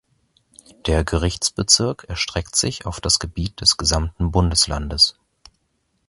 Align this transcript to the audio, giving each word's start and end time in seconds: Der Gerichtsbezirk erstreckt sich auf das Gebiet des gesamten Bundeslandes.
Der 0.87 1.03
Gerichtsbezirk 1.03 2.05
erstreckt 2.09 2.55
sich 2.55 2.87
auf 2.87 2.99
das 3.01 3.19
Gebiet 3.19 3.61
des 3.61 3.77
gesamten 3.77 4.31
Bundeslandes. 4.31 5.19